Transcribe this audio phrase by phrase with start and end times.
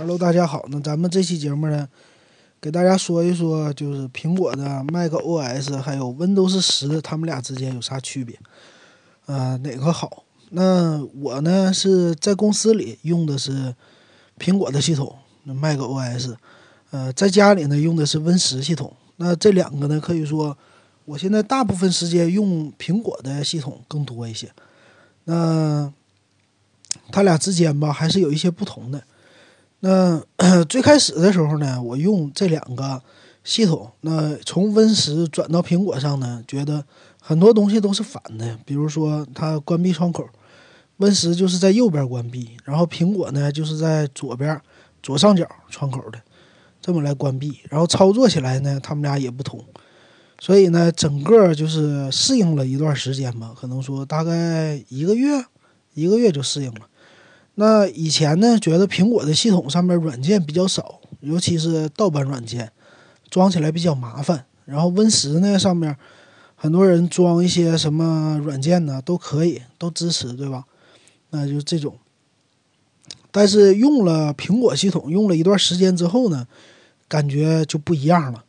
[0.00, 0.64] Hello，大家好。
[0.70, 1.86] 那咱们这期节目呢，
[2.58, 8.34] 给大家说一说，就是苹果的 Mac OS 还有 Windows 十，它们俩之间有啥区别？
[9.26, 10.24] 呃，哪个好？
[10.52, 13.74] 那我呢是在公司里用的是
[14.38, 16.34] 苹果的系统那，Mac OS。
[16.92, 18.96] 呃，在家里呢用的是 Win 十系统。
[19.16, 20.56] 那这两个呢，可以说
[21.04, 24.50] 我现在大部分时间用苹果的系统更多一些。
[25.24, 25.92] 那
[27.12, 29.04] 它俩之间吧，还是有一些不同的。
[29.80, 30.22] 那
[30.68, 33.02] 最开始的时候呢，我用这两个
[33.42, 36.84] 系统，那从 Win 十转到苹果上呢，觉得
[37.20, 38.58] 很多东西都是反的。
[38.66, 40.28] 比如说，它关闭窗口
[40.98, 44.60] ，Win 十就是在右边关闭，然后苹果呢就是在左边
[45.02, 46.20] 左上角窗口的
[46.82, 47.60] 这么来关闭。
[47.70, 49.64] 然后操作起来呢，他们俩也不同。
[50.38, 55.42] 所以呢，整个就是适应了一段时间吧，可能说大概一个月，
[55.94, 56.80] 一个月就适应了。
[57.60, 62.72] 那以前呢，觉得苹果的系统上面软件比较少，尤其是盗版软件，
[63.28, 64.46] 装起来比较麻烦。
[64.64, 65.94] 然后 Win 十呢上面，
[66.56, 70.64] 很多人装一些什么软件呢都可以，都支持，对吧？
[71.28, 71.98] 那就这种。
[73.30, 76.46] 但是用了苹果系统用了一段时间之后呢，
[77.08, 78.42] 感觉就不一样了。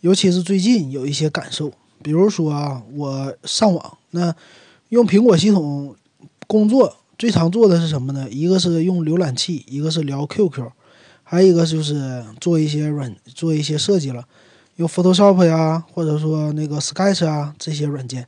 [0.00, 4.34] 尤其是最近有一些感受，比如说啊，我上网那
[4.90, 5.96] 用苹果系统
[6.46, 6.98] 工作。
[7.20, 8.26] 最常做的是什么呢？
[8.30, 10.70] 一个是用浏览器，一个是聊 QQ，
[11.22, 14.24] 还有一个就是做一些软做一些设计了，
[14.76, 18.26] 用 Photoshop 呀，或者说那个 Sketch 啊这些软件。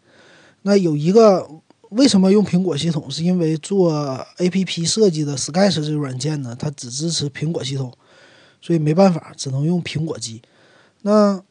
[0.60, 1.48] 那有一个
[1.88, 3.10] 为什么用苹果系统？
[3.10, 3.90] 是因为做
[4.36, 7.90] APP 设计的 Sketch 这个软件呢，它只支持苹果系统，
[8.60, 10.42] 所以没办法，只能用苹果机。
[11.00, 11.42] 那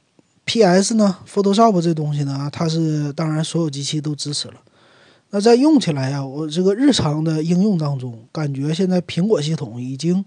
[0.45, 4.61] PS 呢？Photoshop 这东西呢，它是当然所有机器都支持了。
[5.33, 10.23] 那在用起来呀，我这个日常的应用当中，感觉现在苹果系统已经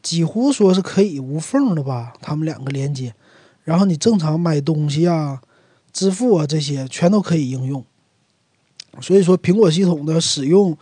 [0.00, 3.12] 几乎说是可以无缝的吧，他们两个连接，
[3.64, 5.42] 然后你正常买东西啊、
[5.92, 7.84] 支付啊这些全都可以应用。
[9.00, 10.76] 所以说，苹果系统的使用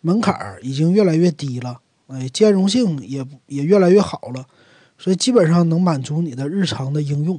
[0.00, 4.46] 门槛已经越来越低了，哎，兼容性也也越来越好了，
[4.96, 7.38] 所以基本上能满足你的日常的应用。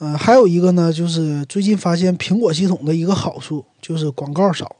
[0.00, 4.76] 呃，还有一个呢，就是最近发现苹果系统的一个好处就是广告少。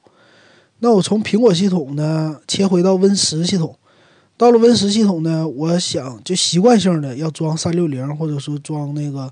[0.79, 3.77] 那我从苹果系统呢切回到 Win 十系统，
[4.39, 9.31] 到了 Win 十系统呢，我想就习惯性的要装三六零，或者说装那个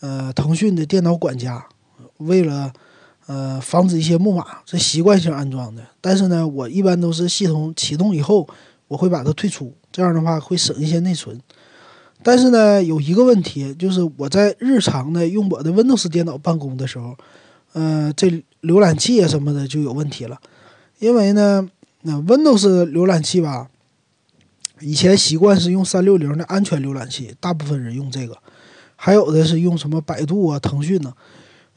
[0.00, 1.66] 呃腾讯的电脑管家，
[2.16, 2.72] 为了
[3.26, 5.82] 呃防止一些木马，这习惯性安装的。
[6.00, 8.48] 但是呢，我一般都是系统启动以后，
[8.88, 11.38] 我会把它退出，这样的话会省一些内存。
[12.22, 17.16] 但是呢，有一个问题，就是我在日常的用我的 Windows 电脑办公的时候，
[17.72, 18.28] 呃，这
[18.60, 20.38] 浏览器啊什么的就有问题了。
[20.98, 21.66] 因为呢，
[22.02, 23.70] 那 Windows 浏览器吧，
[24.80, 28.36] 以前习惯是用三六零的安全浏览器，大部分人用这个，
[28.96, 31.14] 还有的是用什么百度啊、腾讯呢，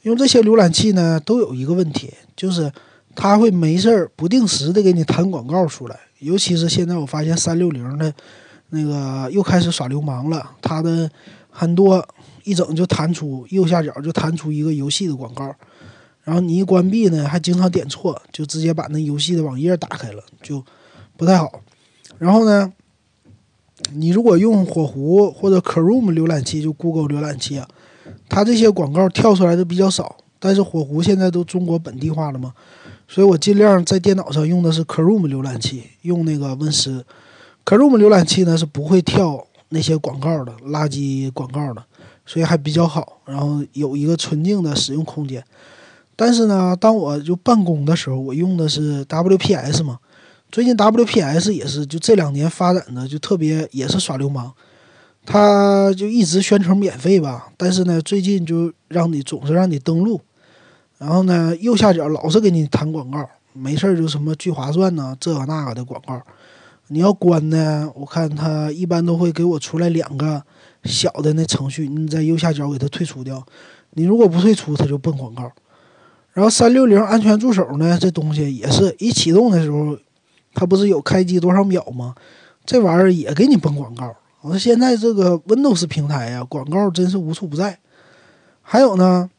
[0.02, 2.70] 用这些浏览器呢，都有一个问题，就是
[3.14, 8.12] 它会没事儿不定时的给你弹广告出来，尤其是现在我发现三六零的。
[8.70, 11.08] 那个又开始耍流氓了，它的
[11.50, 12.04] 很多
[12.42, 15.54] 一整就弹出右下角就弹出一个游戏的广告，
[16.22, 20.64] 然后你一关闭呢，还经常点错，就直接把那游戏的网页打开了，就
[21.16, 21.60] 不太好。
[22.18, 22.72] 然后呢，
[23.92, 27.68] 你如果用火狐或者 Chrome 浏览器，就 Google 浏览器啊，
[28.28, 30.16] 它这些广告跳出来的比较少。
[30.40, 32.52] 但是火狐现在都中国本地化了嘛，
[33.08, 37.04] 所以我尽量在电脑上用的是 Chrome 浏览器，用那个 Win 十。
[37.64, 41.82] Chrome 浏览器呢是不会跳那些广告的垃圾广告的，
[42.26, 43.20] 所以还比较好。
[43.24, 45.42] 然后有一个纯净的使用空间。
[46.16, 49.98] 但是呢，当我就办公的时候，我用的是 WPS 嘛。
[50.52, 54.52] 最近 WPS 也是就这两年发展的就特别也是耍流氓，
[55.26, 60.20] 他就一直宣称免费吧，但是呢，最近就让你总是让你登录，
[60.98, 66.22] 然后呢，右下角老是给你弹广告，没事儿就什么聚划算呐，这个那个的广告。
[66.88, 70.42] 你要关呢，我看它一般都会给我出来两个
[70.84, 73.44] 小的那程序，你在右下角给它退出掉。
[73.92, 75.50] 你如果不退出，它就蹦广告。
[76.32, 79.96] 然后三六零安全助手呢，这东西也是一启动的时候，
[80.52, 82.14] 它不是有开机多少秒吗？
[82.66, 84.14] 这玩意儿也给你蹦广告。
[84.40, 87.78] 我说现在这个 Windows 平台呀，广告真是无处不在。
[88.60, 89.30] 还有呢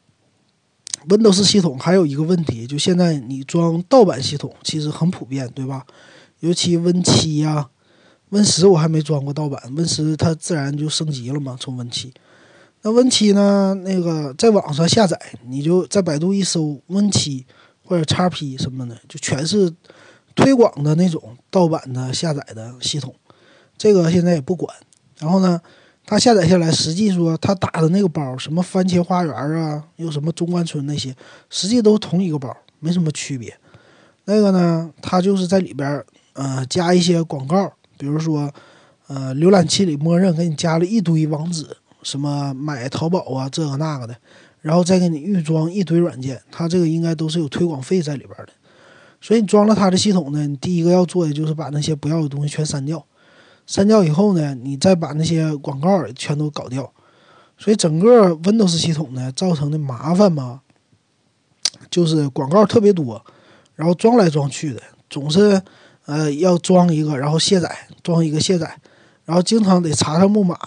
[1.08, 5.84] ，Windows 系统还有一个问题，就现在你装盗版系统其实很普遍，对吧？
[6.40, 7.68] 尤其 Win 七呀
[8.30, 12.12] ，Win 十我还没装过盗版，Win 十它自然就升级了嘛，从 Win 七。
[12.82, 13.74] 那 Win 七呢？
[13.82, 17.46] 那个在网上下载，你就在百度一搜 Win 七
[17.82, 19.72] 或者 XP 什么的，就全是
[20.34, 23.14] 推广的那种盗版的下载的系统。
[23.78, 24.72] 这个现在也不管。
[25.18, 25.60] 然后呢，
[26.04, 31.16] 它下载下来，实际说它打的那个包，什么番茄花园啊，又什么中关村那些，
[31.48, 33.56] 实际都同一个包，没什么区别。
[34.26, 36.04] 那个呢，它就是在里边
[36.36, 38.52] 呃加一些广告，比如说
[39.08, 41.66] 呃浏览器里默认给你加了一堆网址，
[42.02, 44.16] 什么买淘宝啊这个那个的，
[44.60, 48.52] 然后再给你预装一堆软件，它这个应该都是有推广费在里边的。
[49.20, 53.04] 所以你装了它的系统呢，你第一个要做的就是把那些不要的东西全删掉。
[53.66, 56.92] 删掉以后呢，你再把那些广告全都搞掉，
[57.58, 60.60] 所以整个 Windows 系统呢造成的麻烦嘛，
[61.90, 63.24] 就是广告特别多，
[63.74, 64.80] 然后装来装去的，
[65.10, 65.60] 总是
[66.06, 68.78] 呃要装一个，然后卸载，装一个卸载，
[69.24, 70.58] 然后经常得查查木马。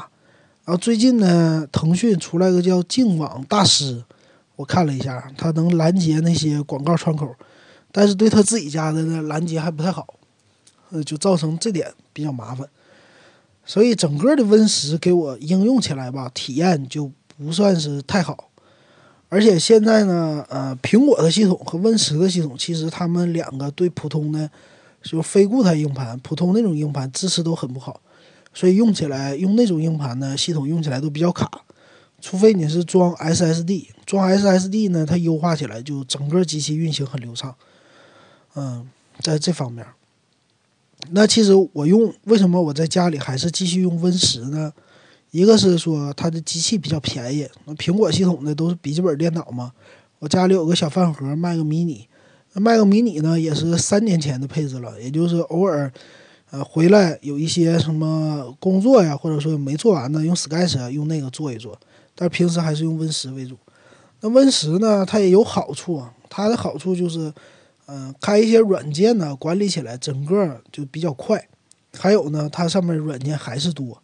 [0.66, 4.04] 然后最近呢，腾讯出来个叫净网大师，
[4.56, 7.36] 我看了一下，它能拦截那些广告窗口，
[7.92, 10.06] 但是对他自己家的呢拦截还不太好，
[10.92, 12.68] 呃，就造成这点比较麻烦。
[13.66, 18.50] 所以整个的 Win 十给我应用起来吧，体验就不算是太好。
[19.30, 24.50] 而且现在呢，呃，苹果的系统和 Win 十的系统，其实他们两个对普通的
[25.02, 28.02] 就非固态硬盘、普通那种硬盘支持都很不好，
[28.54, 31.50] 所以用起来用那种硬盘呢，系统用起来都比较卡。
[32.22, 37.56] 除非你是装 SSD，装 SSD 呢，它优化起来就整个机器运行很流畅。
[38.56, 38.90] 嗯，
[39.22, 39.86] 在这方面。
[41.12, 44.74] 那其实我用为什么我在家里还是继续用 Win 十呢？
[45.32, 49.72] 一个是说它的机器比较便宜，那苹果系统的都是笔记本电脑嘛。
[50.20, 52.10] 我家里有个小饭盒卖个迷你
[52.54, 55.92] 那 Mac mini 呢也是三年前的配置了，也就是偶尔
[56.52, 61.80] 呃回来有一些什么工作呀，或者说没做完的，用 Sketch 用那个做一做，
[62.16, 63.58] 但平时还是用 Win 十为主。
[64.22, 67.34] 那 Win 十呢，它也有好处啊，它的好处就是。
[67.92, 71.44] 嗯，开一些软件呢，管理起来整个就比较快。
[71.98, 74.00] 还有呢，它上面软件还是多。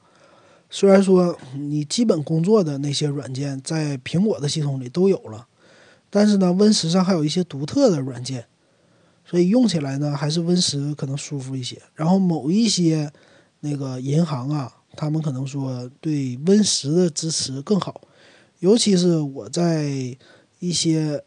[0.71, 5.45] 虽然说你基本工作的那些软件在苹果的系统里都有了，
[6.15, 8.45] 但是呢，Win 十上还有一些独特的软件，
[9.25, 11.81] 所以用起来呢还是 Win 十可能舒服一些。
[11.93, 13.11] 然后某一些
[13.59, 17.99] 那个银行啊，他们可能说对 Win 十的支持更好，
[18.59, 20.17] 尤其是我在
[20.59, 21.21] 一些。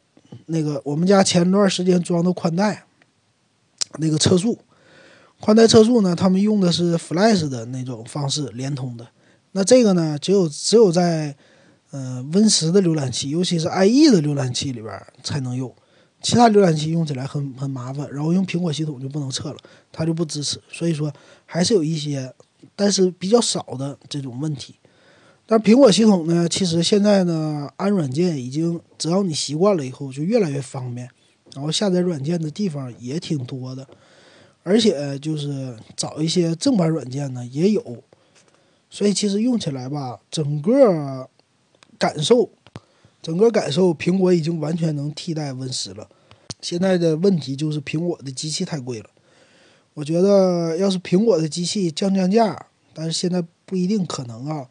[0.44, 2.84] 那个我们家前段时间装的宽带，
[3.98, 4.58] 那个测速，
[5.40, 9.08] 宽带测速呢，他们用的是 Flash 的那种方式连通的。
[9.52, 11.34] 那这个呢，只有只有在
[11.90, 15.74] 呃 Win 十的浏览器，尤其是 IE 的浏览器里边才能用，
[16.20, 18.08] 其他浏览器用起来很很麻烦。
[18.12, 19.56] 然后用苹果系统就不能测了，
[19.90, 20.60] 它就不支持。
[20.70, 21.12] 所以说
[21.46, 22.32] 还是有一些，
[22.76, 24.74] 但是比较少的这种问题。
[25.46, 31.08] 但苹果系统呢，其实现在呢，安软件已经，只要你习惯了以后，就越来越方便，
[31.54, 33.88] 然后下载软件的地方也挺多的，
[34.62, 37.82] 而且就是找一些正版软件呢也有，
[38.90, 41.26] 所以其实用起来吧，整个
[41.98, 42.50] 感受，
[43.20, 46.08] 整个感受，苹果已经完全能替代 Win 十了。
[46.60, 49.10] 现在的问题就是苹果的机器太贵了，
[49.94, 54.68] 我觉得要是苹果的机器降降价，但是现在不一定可能啊。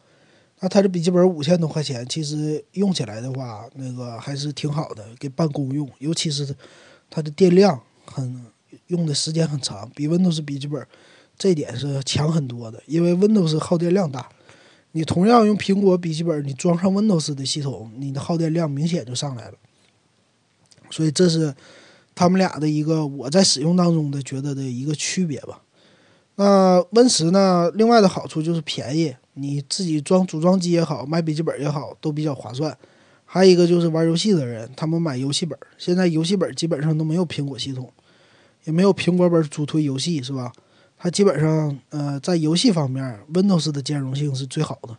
[0.60, 5.88] 那它这笔记本五千多块钱，其实用起来的话，那个还是挺好的，给办公用。
[5.98, 6.54] 尤其是
[7.08, 8.44] 它的电量很
[8.88, 10.84] 用的时间很长，比 Windows 笔记本
[11.38, 12.82] 这点是强很多的。
[12.86, 14.28] 因为 Windows 耗电量大，
[14.92, 19.54] 你同样用苹果笔记本，你装上 Windows 的系统，你的耗电量明显就上来了。
[20.90, 21.54] 所以这是
[22.14, 25.60] 他们俩的一个我在使用当中的觉得的一个区别吧。
[26.36, 27.70] 那 Win 十呢？
[27.74, 32.76] 另外的好处就是便宜，你自己装组装机也好，买笔记本也好，都比较划算。
[33.26, 37.92] 还有一个就是玩游戏的人，他们买游戏本，现在游戏本基本上都没有苹果系统，
[38.64, 40.52] 也没有苹果本主推游戏，是吧？
[40.98, 44.96] 它基本上，呃，在游戏方面，Windows 的兼容性是最好的，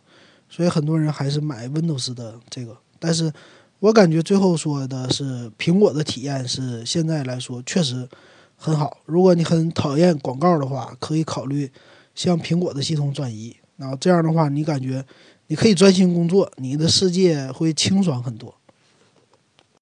[0.48, 2.76] 所以很多人还是买 Windows 的这个。
[2.98, 3.32] 但是
[3.78, 8.08] 我感觉最后说的是，苹果的体验是现在来说确实。
[8.62, 11.72] 很好，如果你很讨厌广告的话，可以考虑
[12.14, 13.56] 向苹果的系统转移。
[13.78, 15.02] 然后这样的话，你感觉
[15.46, 18.54] 你可以专心工作，你的世界会清爽很多。